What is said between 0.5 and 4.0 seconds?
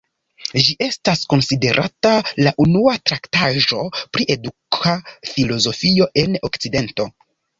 Ĝi estas konsiderata la unua traktaĵo